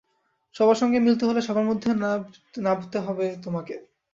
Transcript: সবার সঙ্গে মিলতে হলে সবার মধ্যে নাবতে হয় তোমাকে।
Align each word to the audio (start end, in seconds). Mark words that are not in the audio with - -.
সবার 0.55 0.77
সঙ্গে 0.81 0.99
মিলতে 0.99 1.23
হলে 1.25 1.41
সবার 1.41 1.65
মধ্যে 1.65 1.89
নাবতে 2.63 2.97
হয় 3.05 3.29
তোমাকে। 3.43 3.75